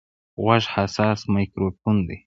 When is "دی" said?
2.07-2.17